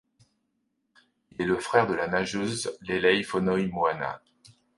[1.29, 4.19] Il est le frère de la nageuse Lelei Fonoimoana.